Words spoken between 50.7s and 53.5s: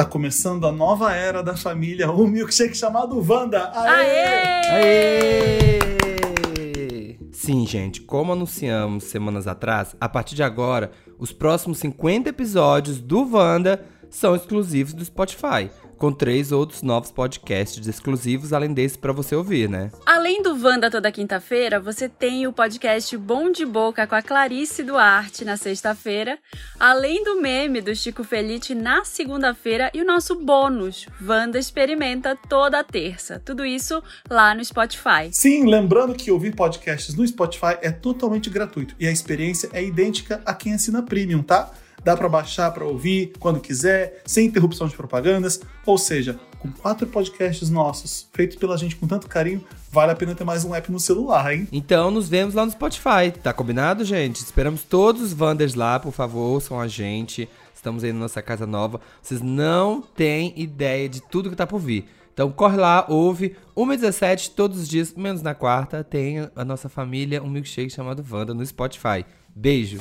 app no celular, hein? Então nos vemos lá no Spotify,